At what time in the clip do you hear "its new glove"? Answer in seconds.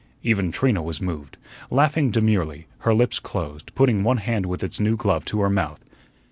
4.63-5.25